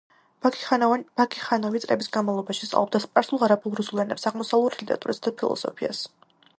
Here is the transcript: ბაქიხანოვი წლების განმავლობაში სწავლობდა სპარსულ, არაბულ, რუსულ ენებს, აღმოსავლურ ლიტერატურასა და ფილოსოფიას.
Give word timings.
ბაქიხანოვი 1.25 1.81
წლების 1.83 2.09
განმავლობაში 2.17 2.69
სწავლობდა 2.71 3.03
სპარსულ, 3.05 3.45
არაბულ, 3.49 3.77
რუსულ 3.81 4.03
ენებს, 4.07 4.27
აღმოსავლურ 4.31 4.81
ლიტერატურასა 4.83 5.27
და 5.29 5.35
ფილოსოფიას. 5.43 6.07